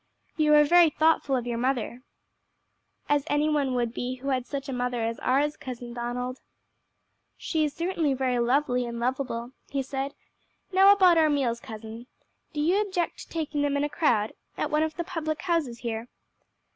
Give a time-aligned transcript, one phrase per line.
[0.35, 2.01] "You are very thoughtful of your mother."
[3.07, 6.39] "As any one would be who had such a mother as ours, Cousin Donald."
[7.37, 10.15] "She is certainly very lovely and lovable," he said.
[10.71, 12.07] "Now about our meals, cousin.
[12.51, 14.33] Do you object to taking them in a crowd?
[14.57, 16.07] at one of the public houses here?"